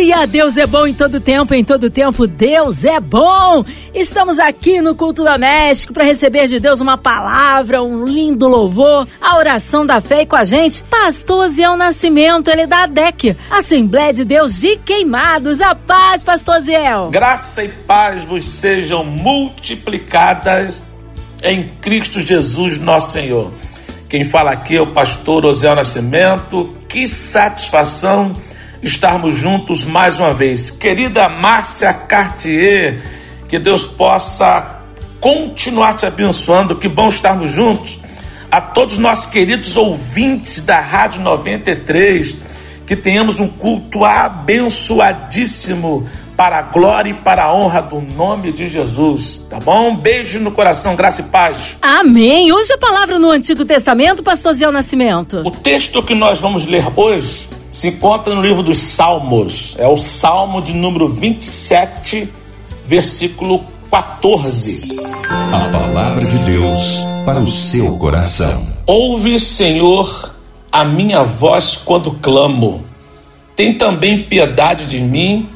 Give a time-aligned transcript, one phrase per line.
[0.00, 0.26] Aleluia!
[0.26, 3.62] Deus é bom em todo tempo, em todo tempo Deus é bom.
[3.94, 9.36] Estamos aqui no Culto Doméstico para receber de Deus uma palavra, um lindo louvor, a
[9.36, 14.10] oração da fé e com a gente, Pastor Ziel Nascimento, ele é da ADEC, Assembleia
[14.10, 15.60] de Deus de Queimados.
[15.60, 17.10] A paz, Pastor Ziel.
[17.10, 20.92] Graça e paz vos sejam multiplicadas
[21.42, 23.50] em Cristo Jesus, nosso Senhor.
[24.08, 26.74] Quem fala aqui é o pastor Osiel Nascimento.
[26.88, 28.32] Que satisfação
[28.82, 30.70] estarmos juntos mais uma vez.
[30.70, 33.00] Querida Márcia Cartier,
[33.48, 34.80] que Deus possa
[35.20, 36.76] continuar te abençoando.
[36.76, 37.98] Que bom estarmos juntos.
[38.50, 42.34] A todos nossos queridos ouvintes da Rádio 93,
[42.84, 48.66] que tenhamos um culto abençoadíssimo para a glória e para a honra do nome de
[48.66, 49.90] Jesus, tá bom?
[49.90, 51.76] Um beijo no coração, graça e paz.
[51.82, 52.50] Amém.
[52.50, 55.42] Hoje a palavra no Antigo Testamento, Pastor Zé Nascimento.
[55.44, 59.76] O texto que nós vamos ler hoje se encontra no livro dos Salmos.
[59.78, 62.28] É o Salmo de número 27,
[62.84, 64.98] versículo 14.
[65.52, 68.66] A palavra de Deus para o seu coração.
[68.86, 70.34] Ouve, Senhor,
[70.72, 72.84] a minha voz quando clamo.
[73.54, 75.48] Tem também piedade de mim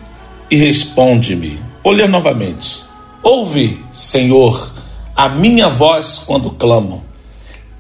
[0.51, 1.59] e responde-me.
[1.83, 2.85] Vou ler novamente.
[3.23, 4.73] Ouve, Senhor,
[5.17, 7.03] a minha voz quando clamo.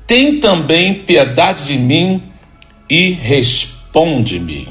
[0.06, 2.22] Tem também piedade de mim
[2.88, 3.10] e
[3.94, 4.68] responde-me.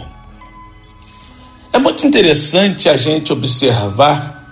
[1.71, 4.43] É muito interessante a gente observar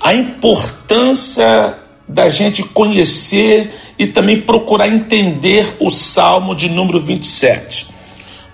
[0.00, 1.74] a importância
[2.08, 7.86] da gente conhecer e também procurar entender o Salmo de número 27.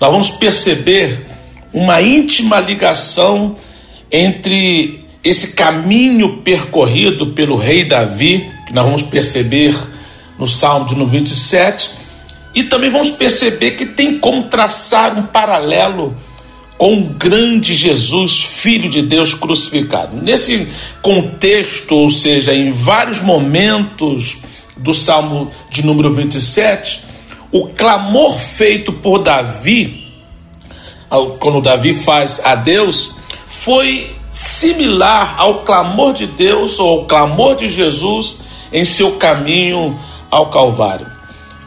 [0.01, 1.25] Nós vamos perceber
[1.73, 3.57] uma íntima ligação
[4.11, 9.77] entre esse caminho percorrido pelo rei Davi, que nós vamos perceber
[10.37, 12.02] no Salmo de número 27,
[12.55, 16.15] e também vamos perceber que tem como traçar um paralelo
[16.77, 20.17] com o grande Jesus, Filho de Deus crucificado.
[20.17, 20.67] Nesse
[21.01, 24.39] contexto, ou seja, em vários momentos
[24.77, 27.05] do Salmo de número 27,
[27.53, 30.09] o clamor feito por Davi,
[31.39, 33.15] quando Davi faz a Deus,
[33.47, 38.41] foi similar ao clamor de Deus ou ao clamor de Jesus
[38.73, 39.97] em seu caminho
[40.31, 41.12] ao Calvário.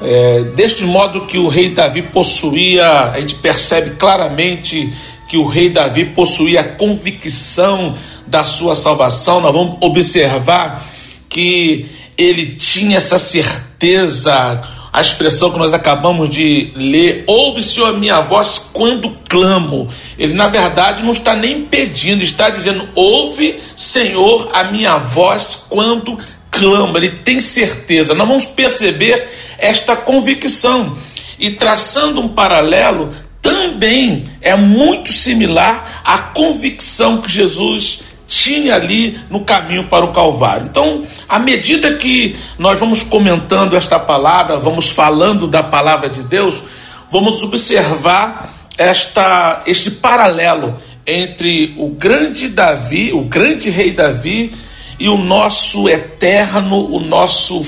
[0.02, 4.92] É, deste modo que o rei Davi possuía, a gente percebe claramente
[5.30, 7.96] que o rei Davi possuía a convicção
[8.28, 9.42] da sua salvação.
[9.42, 10.84] Nós vamos observar
[11.30, 11.86] que
[12.18, 14.62] ele tinha essa certeza,
[14.92, 19.90] a expressão que nós acabamos de ler, ouve, Senhor, a minha voz quando clamo.
[20.18, 26.18] Ele, na verdade, não está nem pedindo, está dizendo, ouve, Senhor, a minha voz quando
[26.50, 26.98] clamo.
[26.98, 28.14] Ele tem certeza.
[28.14, 29.28] Nós vamos perceber
[29.58, 30.96] esta convicção.
[31.38, 33.10] E traçando um paralelo,
[33.42, 40.68] também é muito similar à convicção que Jesus tinha ali no caminho para o Calvário.
[40.68, 46.64] Então, à medida que nós vamos comentando esta palavra, vamos falando da palavra de Deus,
[47.12, 54.52] vamos observar esta este paralelo entre o grande Davi, o grande rei Davi
[55.00, 57.66] e o nosso eterno, o nosso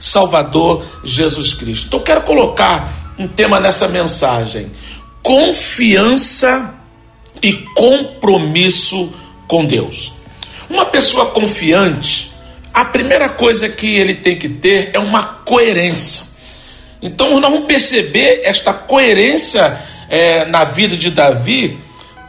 [0.00, 1.86] Salvador Jesus Cristo.
[1.86, 4.70] Então, quero colocar um tema nessa mensagem:
[5.22, 6.74] confiança
[7.42, 9.12] e compromisso
[9.46, 10.12] com Deus.
[10.68, 12.30] Uma pessoa confiante,
[12.74, 16.28] a primeira coisa que ele tem que ter é uma coerência.
[17.00, 21.78] Então, nós vamos perceber esta coerência é, na vida de Davi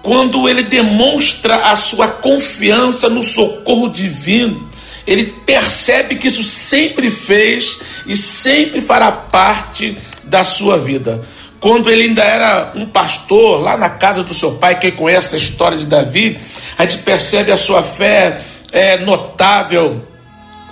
[0.09, 4.67] quando ele demonstra a sua confiança no socorro divino,
[5.05, 11.21] ele percebe que isso sempre fez e sempre fará parte da sua vida.
[11.59, 15.37] Quando ele ainda era um pastor lá na casa do seu pai, quem conhece a
[15.37, 16.39] história de Davi,
[16.75, 18.41] a gente percebe a sua fé
[18.71, 20.03] é, notável,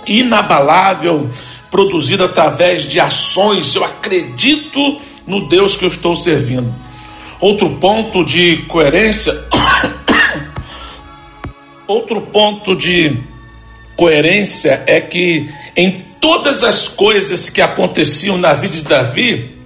[0.04, 1.30] inabalável,
[1.70, 3.72] produzida através de ações.
[3.76, 6.87] Eu acredito no Deus que eu estou servindo.
[7.40, 9.32] Outro ponto de coerência,
[11.86, 13.16] outro ponto de
[13.96, 19.56] coerência é que em todas as coisas que aconteciam na vida de Davi,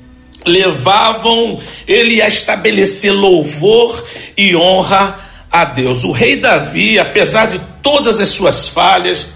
[0.45, 4.05] levavam ele a estabelecer louvor
[4.37, 5.19] e honra
[5.51, 6.05] a Deus.
[6.05, 9.35] O rei Davi, apesar de todas as suas falhas,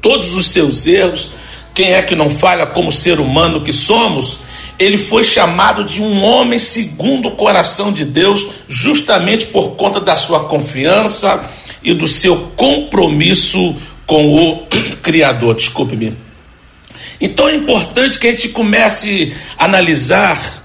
[0.00, 1.30] todos os seus erros,
[1.74, 4.40] quem é que não falha como ser humano que somos?
[4.80, 10.16] Ele foi chamado de um homem segundo o coração de Deus, justamente por conta da
[10.16, 11.38] sua confiança
[11.84, 14.66] e do seu compromisso com o
[15.02, 15.54] Criador.
[15.54, 16.16] Desculpe-me.
[17.20, 20.64] Então é importante que a gente comece a analisar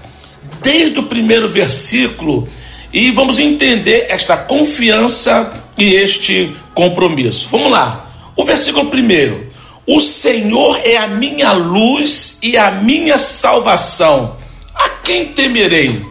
[0.62, 2.48] desde o primeiro versículo
[2.90, 7.48] e vamos entender esta confiança e este compromisso.
[7.50, 8.10] Vamos lá.
[8.34, 9.46] O versículo primeiro:
[9.86, 14.36] O Senhor é a minha luz e a minha salvação.
[14.74, 16.04] A quem temerei?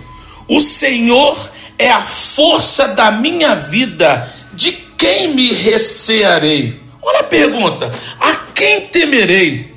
[0.47, 1.37] O Senhor
[1.77, 4.33] é a força da minha vida.
[4.53, 6.79] De quem me recearei?
[7.01, 9.75] Olha a pergunta: a quem temerei?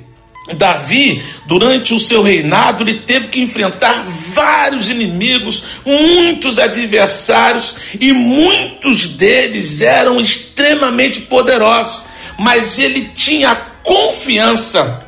[0.53, 4.03] Davi, durante o seu reinado, ele teve que enfrentar
[4.33, 12.03] vários inimigos, muitos adversários, e muitos deles eram extremamente poderosos,
[12.37, 15.05] mas ele tinha confiança,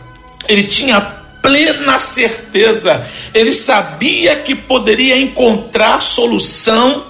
[0.48, 1.00] ele tinha
[1.42, 7.08] plena certeza, ele sabia que poderia encontrar solução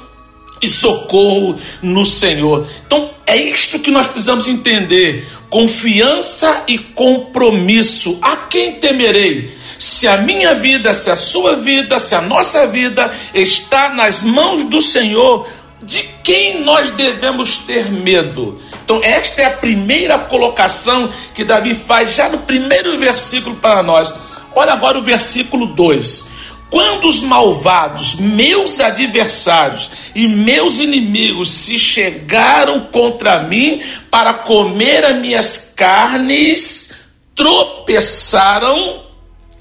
[0.62, 2.68] e socorro no Senhor.
[2.86, 8.18] Então é isto que nós precisamos entender confiança e compromisso.
[8.22, 9.52] A quem temerei?
[9.78, 14.64] Se a minha vida, se a sua vida, se a nossa vida está nas mãos
[14.64, 15.48] do Senhor,
[15.82, 18.62] de quem nós devemos ter medo?
[18.84, 24.14] Então, esta é a primeira colocação que Davi faz já no primeiro versículo para nós.
[24.54, 26.32] Olha agora o versículo 2.
[26.70, 35.18] Quando os malvados, meus adversários e meus inimigos se chegaram contra mim para comer as
[35.18, 36.94] minhas carnes,
[37.36, 39.04] tropeçaram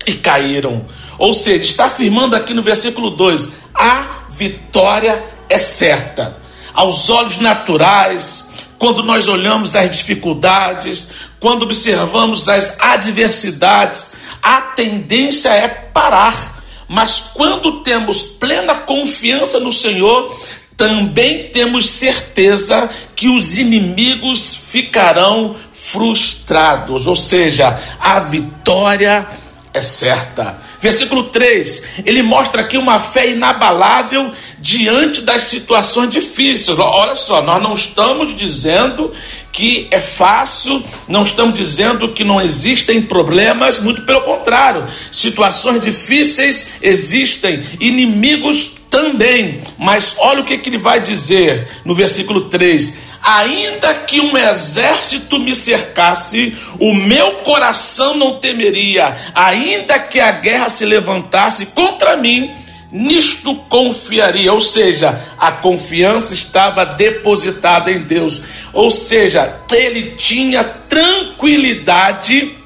[0.07, 0.87] e caíram.
[1.19, 6.39] Ou seja, está afirmando aqui no versículo 2: a vitória é certa.
[6.73, 8.50] Aos olhos naturais,
[8.81, 16.65] quando nós olhamos as dificuldades, quando observamos as adversidades, a tendência é parar.
[16.89, 20.35] Mas quando temos plena confiança no Senhor,
[20.79, 29.29] também temos certeza que os inimigos ficarão frustrados, ou seja, a vitória
[29.73, 30.59] é certa.
[30.81, 36.79] Versículo 3, ele mostra aqui uma fé inabalável diante das situações difíceis.
[36.79, 39.13] Olha só, nós não estamos dizendo
[39.53, 46.75] que é fácil, não estamos dizendo que não existem problemas, muito pelo contrário, situações difíceis
[46.83, 49.61] existem, inimigos também.
[49.79, 55.39] Mas olha o que, que ele vai dizer no versículo 3: Ainda que um exército
[55.39, 62.51] me cercasse, o meu coração não temeria, ainda que a guerra se levantasse contra mim,
[62.91, 64.53] nisto confiaria.
[64.53, 68.41] Ou seja, a confiança estava depositada em Deus.
[68.73, 72.57] Ou seja, ele tinha tranquilidade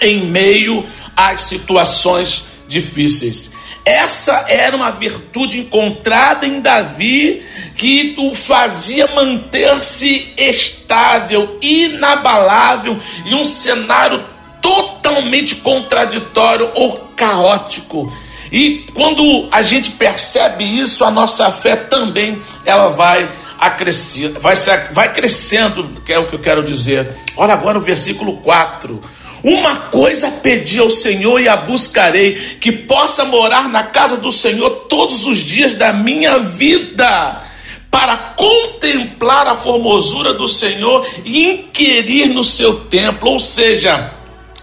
[0.00, 0.84] em meio
[1.16, 3.55] às situações difíceis.
[3.86, 7.40] Essa era uma virtude encontrada em Davi
[7.76, 14.24] que o fazia manter-se estável, inabalável em um cenário
[14.60, 18.12] totalmente contraditório ou caótico.
[18.50, 24.56] E quando a gente percebe isso, a nossa fé também ela vai acrescendo, vai,
[24.90, 27.14] vai crescendo, que é o que eu quero dizer.
[27.36, 29.00] Olha agora o versículo 4
[29.46, 34.68] uma coisa pedi ao Senhor e a buscarei, que possa morar na casa do Senhor
[34.88, 37.44] todos os dias da minha vida,
[37.88, 44.15] para contemplar a formosura do Senhor e inquirir no seu templo, ou seja,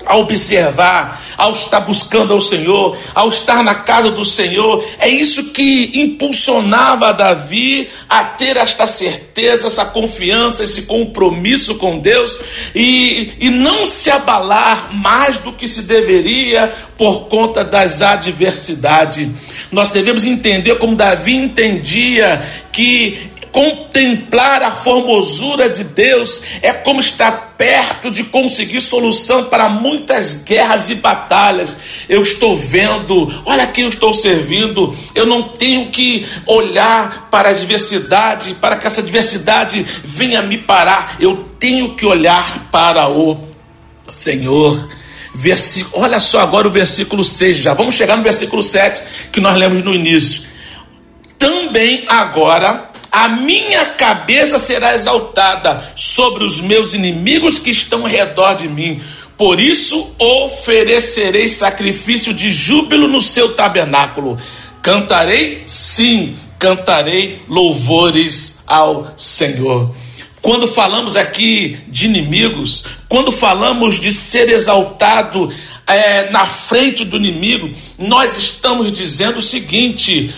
[0.05, 4.83] ao observar, ao estar buscando ao Senhor, ao estar na casa do Senhor.
[5.00, 12.39] É isso que impulsionava Davi a ter esta certeza, essa confiança, esse compromisso com Deus
[12.75, 19.27] e, e não se abalar mais do que se deveria por conta das adversidades.
[19.72, 22.41] Nós devemos entender como Davi entendia
[22.72, 30.43] que Contemplar a formosura de Deus é como estar perto de conseguir solução para muitas
[30.43, 31.77] guerras e batalhas.
[32.10, 34.93] Eu estou vendo, olha quem eu estou servindo.
[35.15, 41.15] Eu não tenho que olhar para a diversidade, para que essa diversidade venha me parar.
[41.22, 43.38] Eu tenho que olhar para o
[44.10, 44.89] Senhor.
[45.93, 49.01] olha só agora o versículo 6, já vamos chegar no versículo 7
[49.32, 50.43] que nós lemos no início.
[51.39, 58.55] Também agora a minha cabeça será exaltada sobre os meus inimigos que estão ao redor
[58.55, 59.00] de mim.
[59.38, 64.36] Por isso oferecerei sacrifício de júbilo no seu tabernáculo.
[64.82, 69.93] Cantarei, sim, cantarei louvores ao Senhor.
[70.41, 75.53] Quando falamos aqui de inimigos, quando falamos de ser exaltado
[75.86, 80.34] é, na frente do inimigo, nós estamos dizendo o seguinte: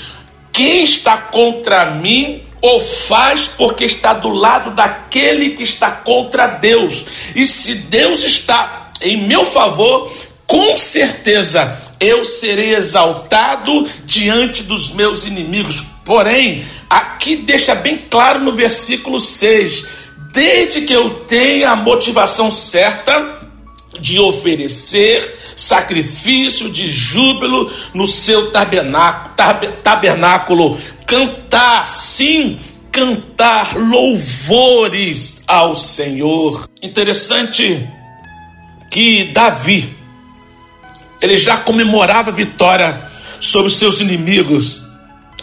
[0.51, 7.05] quem está contra mim ou faz porque está do lado daquele que está contra Deus.
[7.36, 10.12] E se Deus está em meu favor,
[10.48, 15.84] com certeza eu serei exaltado diante dos meus inimigos.
[16.03, 19.86] Porém, aqui deixa bem claro no versículo 6:
[20.34, 23.45] desde que eu tenha a motivação certa
[24.00, 25.24] de oferecer
[25.55, 29.36] sacrifício de júbilo no seu tabernáculo,
[29.81, 32.59] tabernáculo cantar, sim,
[32.91, 36.67] cantar louvores ao Senhor.
[36.81, 37.88] Interessante
[38.89, 39.93] que Davi,
[41.21, 43.01] ele já comemorava a vitória
[43.39, 44.83] sobre os seus inimigos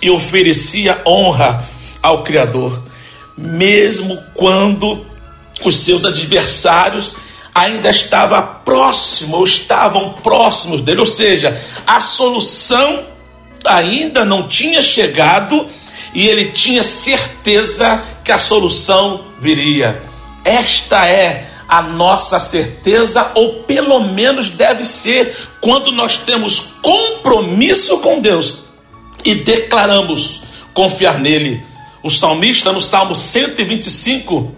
[0.00, 1.64] e oferecia honra
[2.02, 2.82] ao Criador,
[3.36, 5.06] mesmo quando
[5.64, 7.14] os seus adversários
[7.54, 13.11] ainda estavam próximos ou estavam próximos dele, ou seja, a solução
[13.64, 15.66] ainda não tinha chegado
[16.14, 20.02] e ele tinha certeza que a solução viria.
[20.44, 28.20] Esta é a nossa certeza, ou pelo menos deve ser, quando nós temos compromisso com
[28.20, 28.64] Deus
[29.24, 30.42] e declaramos
[30.74, 31.64] confiar nele.
[32.02, 34.54] O salmista, no Salmo 125,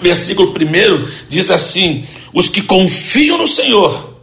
[0.00, 4.14] versículo 1, diz assim: Os que confiam no Senhor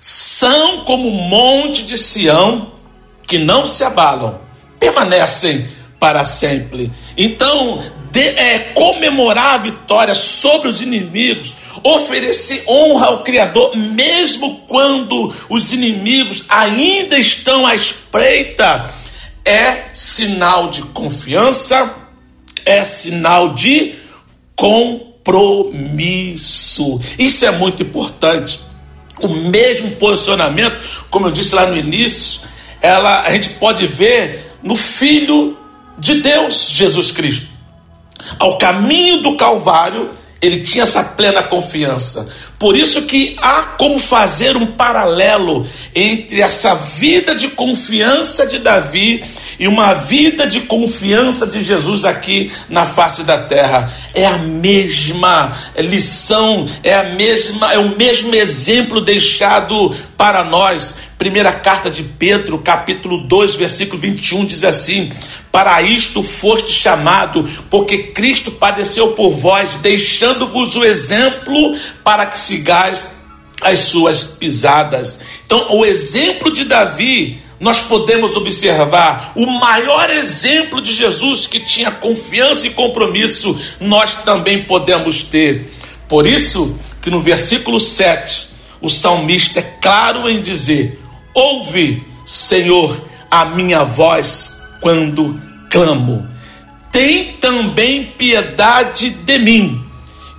[0.00, 2.72] são como o monte de Sião
[3.28, 4.40] que não se abalam,
[4.80, 5.68] permanecem
[6.00, 6.90] para sempre.
[7.16, 15.30] Então, de, é, comemorar a vitória sobre os inimigos, oferecer honra ao Criador, mesmo quando
[15.48, 18.90] os inimigos ainda estão à espreita,
[19.44, 21.94] é sinal de confiança,
[22.64, 23.94] é sinal de
[24.56, 25.68] compromisso.
[27.18, 28.60] Isso é muito importante.
[29.20, 30.80] O mesmo posicionamento,
[31.10, 32.47] como eu disse lá no início,
[32.80, 35.56] ela a gente pode ver no Filho
[35.98, 37.48] de Deus, Jesus Cristo.
[38.38, 42.28] Ao caminho do Calvário, ele tinha essa plena confiança.
[42.58, 49.22] Por isso que há como fazer um paralelo entre essa vida de confiança de Davi
[49.58, 53.92] e uma vida de confiança de Jesus aqui na face da terra.
[54.14, 61.08] É a mesma lição, é a mesma, é o mesmo exemplo deixado para nós.
[61.18, 65.10] Primeira carta de Pedro, capítulo 2, versículo 21 diz assim:
[65.50, 73.18] Para isto foste chamado, porque Cristo padeceu por vós, deixando-vos o exemplo para que sigais
[73.60, 75.22] as suas pisadas.
[75.46, 81.90] Então, o exemplo de Davi nós podemos observar o maior exemplo de Jesus que tinha
[81.90, 85.68] confiança e compromisso, nós também podemos ter.
[86.08, 88.48] Por isso que no versículo 7,
[88.80, 91.00] o salmista é claro em dizer:
[91.34, 92.96] Ouve, Senhor,
[93.28, 96.28] a minha voz quando clamo.
[96.92, 99.84] Tem também piedade de mim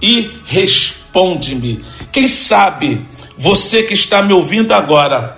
[0.02, 1.84] e responde-me.
[2.12, 3.06] Quem sabe
[3.38, 5.38] você que está me ouvindo agora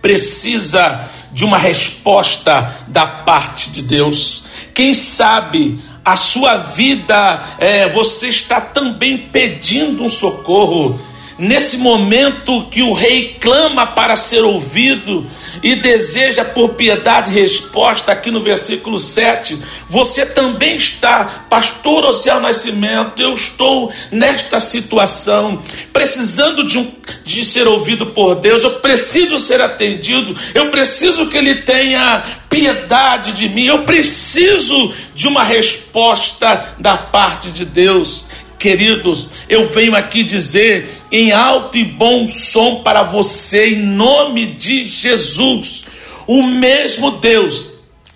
[0.00, 4.44] precisa de uma resposta da parte de Deus.
[4.72, 11.00] Quem sabe a sua vida, é, você está também pedindo um socorro.
[11.38, 15.26] Nesse momento que o rei clama para ser ouvido
[15.62, 23.20] e deseja por piedade resposta, aqui no versículo 7, você também está, pastor Ociel Nascimento,
[23.20, 25.62] eu estou nesta situação,
[25.92, 26.90] precisando de, um,
[27.22, 33.34] de ser ouvido por Deus, eu preciso ser atendido, eu preciso que Ele tenha piedade
[33.34, 38.24] de mim, eu preciso de uma resposta da parte de Deus.
[38.66, 44.84] Queridos, eu venho aqui dizer em alto e bom som para você, em nome de
[44.84, 45.84] Jesus,
[46.26, 47.74] o mesmo Deus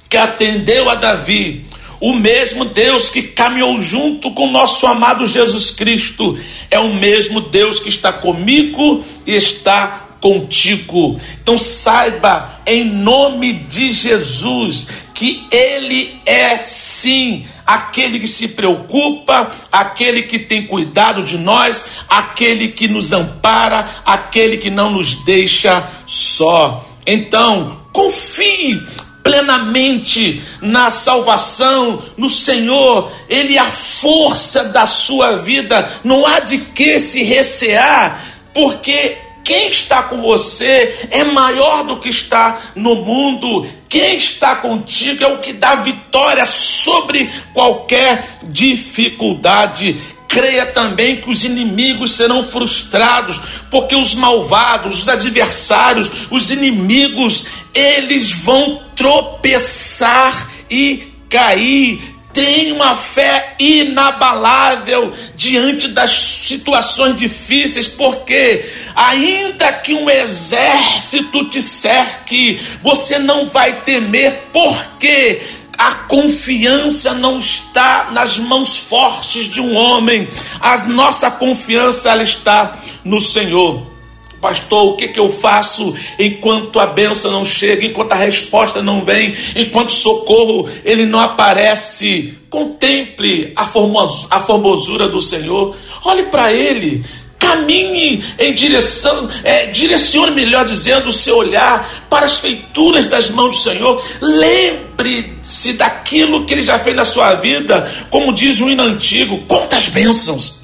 [0.09, 1.67] que atendeu a Davi,
[2.01, 6.37] o mesmo Deus que caminhou junto com nosso amado Jesus Cristo,
[6.69, 11.21] é o mesmo Deus que está comigo e está contigo.
[11.41, 14.89] Então saiba, em nome de Jesus,
[15.21, 22.69] que Ele é sim aquele que se preocupa, aquele que tem cuidado de nós, aquele
[22.69, 26.83] que nos ampara, aquele que não nos deixa só.
[27.07, 28.81] Então, confie
[29.23, 36.57] plenamente na salvação, no Senhor, Ele é a força da sua vida, não há de
[36.57, 38.19] que se recear,
[38.55, 43.67] porque quem está com você é maior do que está no mundo.
[43.89, 49.97] Quem está contigo é o que dá vitória sobre qualquer dificuldade.
[50.29, 58.31] Creia também que os inimigos serão frustrados, porque os malvados, os adversários, os inimigos, eles
[58.31, 69.95] vão tropeçar e cair Tem uma fé inabalável diante das situações difíceis, porque ainda que
[69.95, 75.41] um exército te cerque, você não vai temer, porque
[75.77, 80.29] a confiança não está nas mãos fortes de um homem,
[80.61, 83.90] a nossa confiança ela está no Senhor.
[84.41, 89.05] Pastor, o que, que eu faço enquanto a benção não chega, enquanto a resposta não
[89.05, 92.39] vem, enquanto o socorro ele não aparece?
[92.49, 97.05] Contemple a, formos, a formosura do Senhor, olhe para Ele,
[97.39, 103.57] caminhe em direção, é, direcione, melhor dizendo, o seu olhar para as feituras das mãos
[103.57, 104.03] do Senhor.
[104.21, 109.89] Lembre-se daquilo que Ele já fez na sua vida, como diz o hino antigo: quantas
[109.89, 110.61] bênçãos,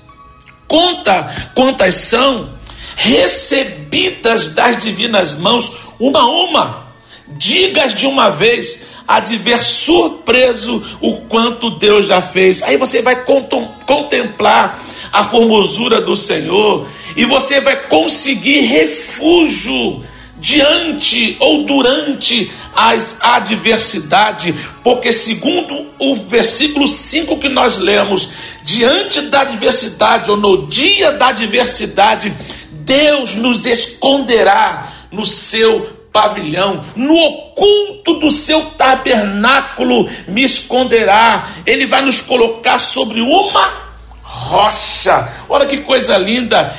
[0.66, 2.55] conta quantas são
[2.96, 6.86] recebidas das divinas mãos, uma a uma.
[7.28, 12.62] Digas de uma vez, a de ver surpreso o quanto Deus já fez.
[12.62, 13.24] Aí você vai
[13.86, 14.80] contemplar
[15.12, 16.86] a formosura do Senhor
[17.16, 20.02] e você vai conseguir refúgio
[20.38, 28.28] diante ou durante as adversidade, porque segundo o versículo 5 que nós lemos,
[28.62, 32.34] diante da adversidade ou no dia da adversidade,
[32.86, 41.48] Deus nos esconderá no seu pavilhão, no oculto do seu tabernáculo me esconderá.
[41.66, 43.68] Ele vai nos colocar sobre uma
[44.22, 45.28] rocha.
[45.48, 46.74] Olha que coisa linda!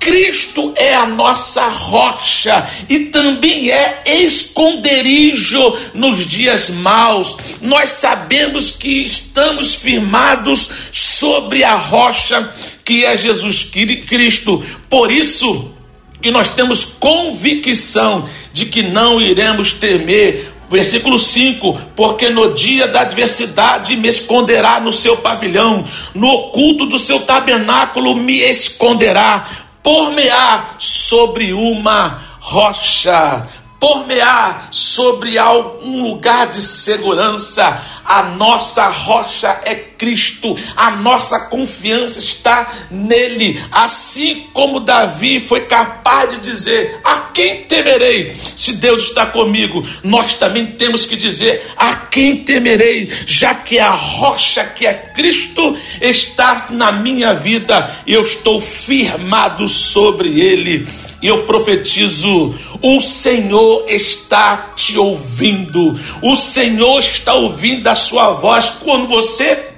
[0.00, 7.36] Cristo é a nossa rocha e também é esconderijo nos dias maus.
[7.60, 12.52] Nós sabemos que estamos firmados sobre a rocha
[12.84, 14.64] que é Jesus Cristo.
[14.88, 15.72] Por isso
[16.20, 20.52] que nós temos convicção de que não iremos temer.
[20.70, 25.84] Versículo 5: Porque no dia da adversidade me esconderá no seu pavilhão,
[26.14, 29.46] no oculto do seu tabernáculo me esconderá,
[29.82, 33.46] por-me-á sobre uma rocha
[33.82, 37.82] por-me-á sobre algum lugar de segurança.
[38.04, 43.60] A nossa rocha é Cristo, a nossa confiança está nele.
[43.72, 48.36] Assim como Davi foi capaz de dizer: A quem temerei?
[48.56, 53.10] Se Deus está comigo, nós também temos que dizer: A quem temerei?
[53.26, 60.40] Já que a rocha que é Cristo está na minha vida, eu estou firmado sobre
[60.40, 60.86] ele.
[61.22, 65.98] E eu profetizo o Senhor está te ouvindo.
[66.20, 69.70] O Senhor está ouvindo a sua voz quando você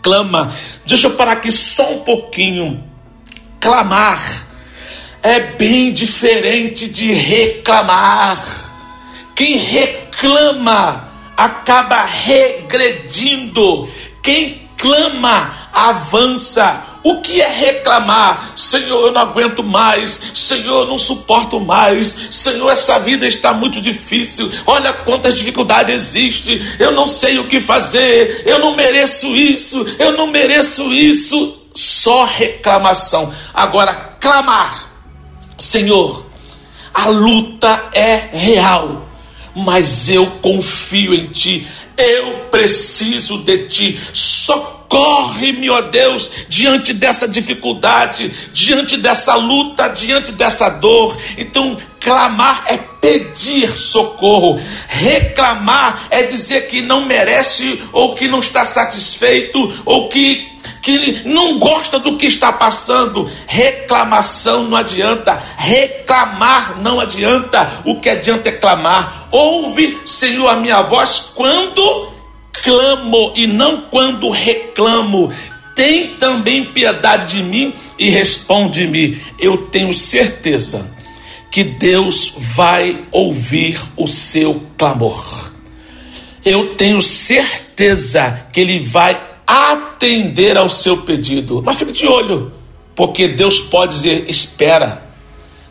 [0.00, 0.54] clama.
[0.86, 2.84] Deixa eu parar aqui só um pouquinho.
[3.58, 4.46] Clamar
[5.20, 8.38] é bem diferente de reclamar.
[9.34, 13.88] Quem reclama acaba regredindo.
[14.22, 16.84] Quem clama avança.
[17.06, 18.50] O que é reclamar?
[18.56, 20.32] Senhor, eu não aguento mais.
[20.34, 22.08] Senhor, eu não suporto mais.
[22.32, 24.50] Senhor, essa vida está muito difícil.
[24.66, 26.60] Olha quantas dificuldades existem.
[26.80, 28.42] Eu não sei o que fazer.
[28.44, 29.86] Eu não mereço isso.
[30.00, 31.56] Eu não mereço isso.
[31.72, 33.32] Só reclamação.
[33.54, 34.90] Agora, clamar.
[35.56, 36.26] Senhor,
[36.92, 39.08] a luta é real,
[39.54, 41.68] mas eu confio em Ti.
[41.96, 44.00] Eu preciso de Ti.
[44.12, 51.16] Só Socorre-me, ó Deus, diante dessa dificuldade, diante dessa luta, diante dessa dor.
[51.36, 54.60] Então, clamar é pedir socorro.
[54.86, 61.58] Reclamar é dizer que não merece, ou que não está satisfeito, ou que, que não
[61.58, 63.28] gosta do que está passando.
[63.46, 65.42] Reclamação não adianta.
[65.56, 67.68] Reclamar não adianta.
[67.84, 69.26] O que adianta é clamar.
[69.32, 72.15] Ouve, Senhor, a minha voz quando
[72.62, 75.32] clamo e não quando reclamo.
[75.74, 79.20] Tem também piedade de mim e responde-me.
[79.38, 80.90] Eu tenho certeza
[81.50, 85.52] que Deus vai ouvir o seu clamor.
[86.44, 91.62] Eu tenho certeza que Ele vai atender ao seu pedido.
[91.64, 92.52] Mas fique de olho,
[92.94, 95.06] porque Deus pode dizer espera,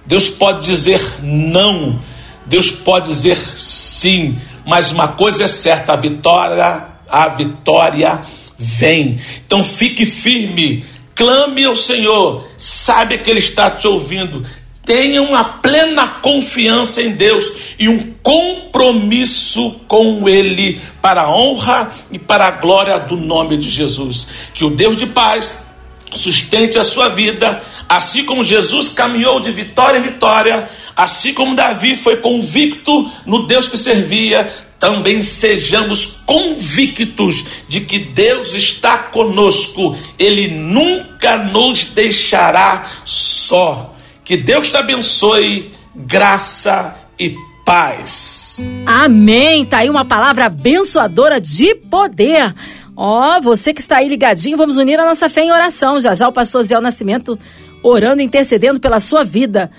[0.05, 1.99] Deus pode dizer não,
[2.45, 8.21] Deus pode dizer sim mas uma coisa é certa, a vitória, a vitória
[8.57, 9.19] vem.
[9.45, 14.41] Então fique firme, clame ao Senhor, sabe que ele está te ouvindo.
[14.83, 22.19] Tenha uma plena confiança em Deus e um compromisso com Ele para a honra e
[22.19, 24.27] para a glória do nome de Jesus.
[24.53, 25.64] Que o Deus de paz
[26.11, 31.95] sustente a sua vida, assim como Jesus caminhou de vitória em vitória Assim como Davi
[31.95, 40.47] foi convicto no Deus que servia, também sejamos convictos de que Deus está conosco, Ele
[40.47, 43.93] nunca nos deixará só.
[44.23, 48.65] Que Deus te abençoe, graça e paz.
[48.85, 49.65] Amém.
[49.65, 52.55] Tá aí uma palavra abençoadora de poder.
[52.95, 55.99] Ó, oh, você que está aí ligadinho, vamos unir a nossa fé em oração.
[55.99, 57.37] Já já o pastor Zé Nascimento
[57.83, 59.69] orando, intercedendo pela sua vida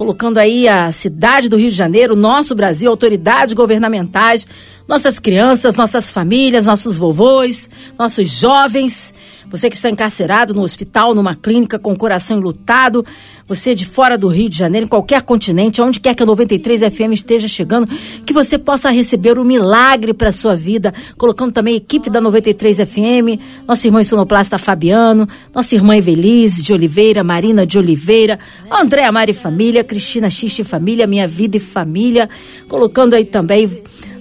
[0.00, 4.46] colocando aí a cidade do Rio de Janeiro, nosso Brasil, autoridades governamentais,
[4.88, 9.12] nossas crianças, nossas famílias, nossos vovôs, nossos jovens,
[9.50, 13.04] você que está encarcerado no hospital, numa clínica com o coração enlutado,
[13.48, 16.82] você de fora do Rio de Janeiro, em qualquer continente, onde quer que a 93
[16.82, 17.88] FM esteja chegando,
[18.24, 22.08] que você possa receber o um milagre para a sua vida, colocando também a equipe
[22.08, 28.38] da 93 FM, nosso irmão sonoplasta Fabiano, nossa irmã Evelise de Oliveira, Marina de Oliveira,
[28.70, 32.30] Andréa Mari Família, Cristina Xixi Família, Minha Vida e Família,
[32.68, 33.68] colocando aí também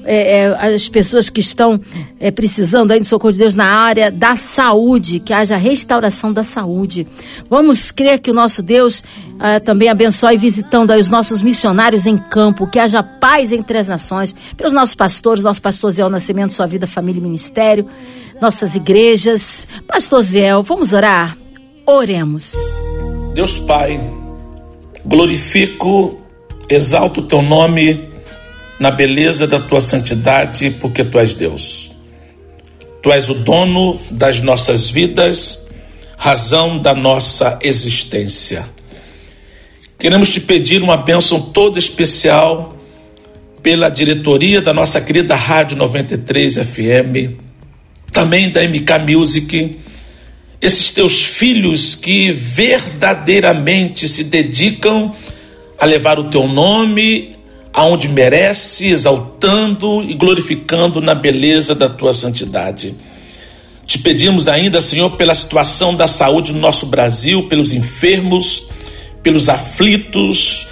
[0.04, 1.80] é, é, as pessoas que estão
[2.20, 6.42] é, precisando aí do socorro de Deus na área da saúde, que haja restauração da
[6.42, 7.06] saúde.
[7.48, 9.04] Vamos crer que o nosso Deus
[9.40, 13.88] ah, também abençoe visitando aí os nossos missionários em campo, que haja paz entre as
[13.88, 17.86] nações, pelos nossos pastores, nosso pastor Zé Nascimento, sua vida, família e ministério,
[18.42, 19.68] nossas igrejas.
[19.86, 21.38] Pastor Zé, vamos orar?
[21.86, 22.56] Oremos.
[23.36, 24.00] Deus Pai,
[25.06, 26.20] glorifico,
[26.70, 28.10] exalto o teu nome
[28.80, 31.92] na beleza da tua santidade, porque tu és Deus.
[33.02, 35.70] Tu és o dono das nossas vidas,
[36.18, 38.66] razão da nossa existência.
[39.98, 42.78] Queremos te pedir uma bênção toda especial
[43.62, 47.38] pela diretoria da nossa querida Rádio 93 FM,
[48.12, 49.78] também da MK Music,
[50.62, 55.13] esses teus filhos que verdadeiramente se dedicam
[55.78, 57.38] a levar o teu nome
[57.72, 62.95] aonde merece, exaltando e glorificando na beleza da tua santidade.
[63.86, 68.67] Te pedimos ainda, Senhor, pela situação da saúde no nosso Brasil, pelos enfermos,
[69.24, 70.67] pelos aflitos,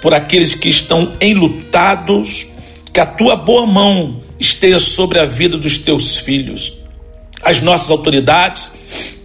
[0.00, 2.46] por aqueles que estão enlutados,
[2.92, 6.74] que a tua boa mão esteja sobre a vida dos teus filhos.
[7.42, 8.72] As nossas autoridades,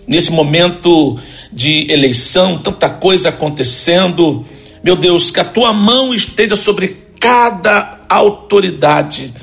[0.07, 1.19] nesse momento
[1.51, 4.45] de eleição, tanta coisa acontecendo,
[4.83, 9.33] meu Deus, que a tua mão esteja sobre cada autoridade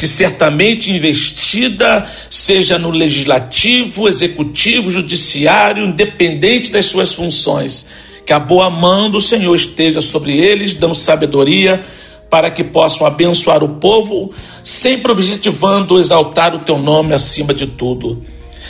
[0.00, 7.86] que certamente investida seja no legislativo, executivo, judiciário, independente das suas funções,
[8.24, 11.84] que a boa mão do Senhor esteja sobre eles, dando sabedoria
[12.30, 18.24] para que possam abençoar o povo, sempre objetivando exaltar o teu nome acima de tudo.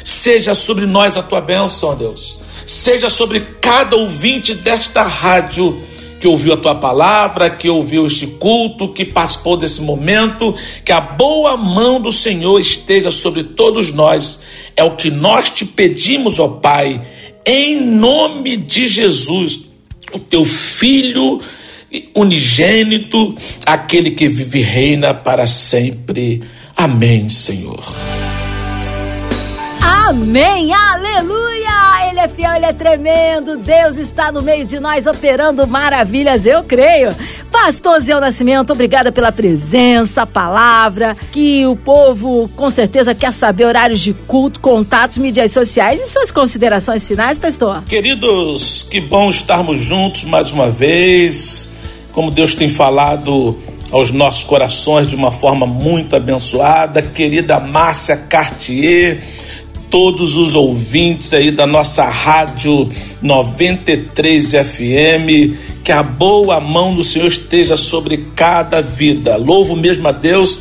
[0.05, 2.41] Seja sobre nós a tua bênção, ó Deus.
[2.67, 5.81] Seja sobre cada ouvinte desta rádio
[6.21, 11.01] que ouviu a tua palavra, que ouviu este culto, que participou desse momento, que a
[11.01, 14.43] boa mão do Senhor esteja sobre todos nós.
[14.77, 17.01] É o que nós te pedimos, ó Pai,
[17.45, 19.71] em nome de Jesus,
[20.13, 21.41] o teu filho
[22.15, 26.43] unigênito, aquele que vive e reina para sempre.
[26.77, 27.83] Amém, Senhor.
[30.11, 32.11] Amém, aleluia!
[32.11, 33.57] Ele é fiel, ele é tremendo.
[33.57, 37.11] Deus está no meio de nós operando maravilhas, eu creio.
[37.49, 41.17] Pastor Zé Nascimento, obrigada pela presença, palavra.
[41.31, 46.33] Que o povo com certeza quer saber horários de culto, contatos, mídias sociais e suas
[46.33, 47.85] considerações finais, pastor.
[47.85, 51.71] Queridos, que bom estarmos juntos mais uma vez.
[52.11, 53.57] Como Deus tem falado
[53.93, 57.01] aos nossos corações de uma forma muito abençoada.
[57.01, 59.23] Querida Márcia Cartier
[59.91, 62.89] todos os ouvintes aí da nossa rádio
[63.21, 69.37] 93 FM, que a boa mão do Senhor esteja sobre cada vida.
[69.37, 70.61] Louvo mesmo a Deus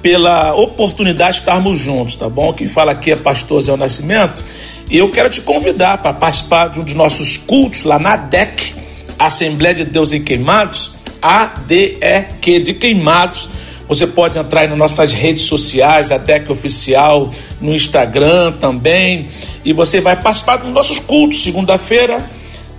[0.00, 2.52] pela oportunidade de estarmos juntos, tá bom?
[2.52, 4.42] Quem fala aqui é pastor Zé Nascimento
[4.90, 8.74] e eu quero te convidar para participar de um dos nossos cultos lá na DEC,
[9.18, 13.48] Assembleia de Deus em Queimados, ADEQ de Queimados
[13.88, 19.28] você pode entrar nas nossas redes sociais, a DEC Oficial, no Instagram também.
[19.64, 22.24] E você vai participar dos nossos cultos, segunda-feira,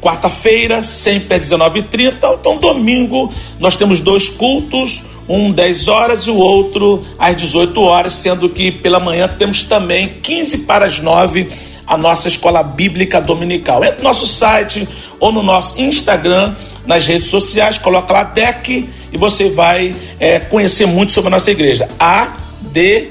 [0.02, 2.14] quarta-feira, sempre às 19h30.
[2.40, 8.14] Então, domingo, nós temos dois cultos, um 10 horas e o outro às 18 horas,
[8.14, 11.48] sendo que pela manhã temos também 15 para as 9
[11.86, 13.84] a nossa escola bíblica dominical.
[13.84, 14.88] Entre no nosso site
[15.20, 16.54] ou no nosso Instagram,
[16.86, 21.52] nas redes sociais, coloca lá DEC e você vai é, conhecer muito sobre a nossa
[21.52, 21.88] igreja.
[22.00, 23.04] A-D-E-Q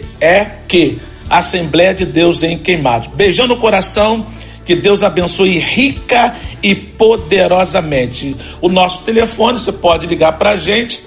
[1.33, 3.09] Assembleia de Deus em Queimados.
[3.15, 4.27] Beijão no coração.
[4.67, 8.37] Que Deus abençoe rica e poderosamente.
[8.61, 11.03] O nosso telefone, você pode ligar para a gente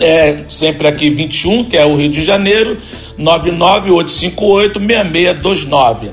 [0.00, 2.78] é, sempre aqui 21, que é o Rio de Janeiro,
[3.18, 6.10] 99858-6629.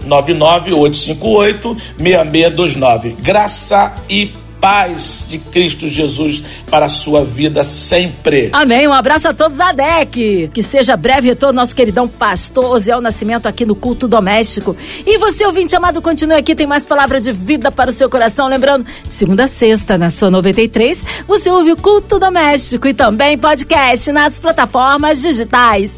[2.00, 3.14] 99858-6629.
[3.22, 8.50] Graça e paz de Cristo Jesus para a sua vida sempre.
[8.54, 8.88] Amém.
[8.88, 10.52] Um abraço a todos da DEC.
[10.54, 14.78] Que seja breve retorno nosso queridão pastor Osiel Nascimento aqui no culto doméstico.
[15.06, 18.48] E você, ouvinte amado, continue aqui, tem mais palavra de vida para o seu coração.
[18.48, 24.12] Lembrando, segunda a sexta, na sua 93, você ouve o culto doméstico e também podcast
[24.12, 25.98] nas plataformas digitais.